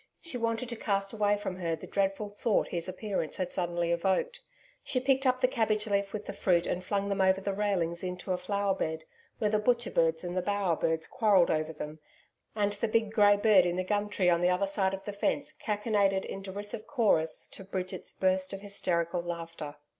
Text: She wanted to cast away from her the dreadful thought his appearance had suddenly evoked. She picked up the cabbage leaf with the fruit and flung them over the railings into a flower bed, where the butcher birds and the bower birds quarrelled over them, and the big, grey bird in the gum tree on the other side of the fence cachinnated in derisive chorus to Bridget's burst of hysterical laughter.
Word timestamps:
She 0.19 0.35
wanted 0.35 0.67
to 0.69 0.75
cast 0.75 1.13
away 1.13 1.37
from 1.37 1.57
her 1.57 1.75
the 1.75 1.85
dreadful 1.85 2.27
thought 2.29 2.69
his 2.69 2.89
appearance 2.89 3.37
had 3.37 3.51
suddenly 3.51 3.91
evoked. 3.91 4.41
She 4.83 4.99
picked 4.99 5.27
up 5.27 5.41
the 5.41 5.47
cabbage 5.47 5.85
leaf 5.85 6.11
with 6.11 6.25
the 6.25 6.33
fruit 6.33 6.65
and 6.65 6.83
flung 6.83 7.07
them 7.07 7.21
over 7.21 7.39
the 7.39 7.53
railings 7.53 8.03
into 8.03 8.33
a 8.33 8.37
flower 8.39 8.73
bed, 8.73 9.03
where 9.37 9.51
the 9.51 9.59
butcher 9.59 9.91
birds 9.91 10.23
and 10.23 10.35
the 10.35 10.41
bower 10.41 10.75
birds 10.75 11.05
quarrelled 11.05 11.51
over 11.51 11.71
them, 11.71 11.99
and 12.55 12.73
the 12.73 12.87
big, 12.87 13.11
grey 13.11 13.37
bird 13.37 13.63
in 13.63 13.75
the 13.75 13.83
gum 13.83 14.09
tree 14.09 14.27
on 14.27 14.41
the 14.41 14.49
other 14.49 14.65
side 14.65 14.95
of 14.95 15.03
the 15.03 15.13
fence 15.13 15.53
cachinnated 15.53 16.25
in 16.25 16.41
derisive 16.41 16.87
chorus 16.87 17.45
to 17.51 17.63
Bridget's 17.63 18.11
burst 18.11 18.53
of 18.53 18.61
hysterical 18.61 19.21
laughter. 19.21 19.75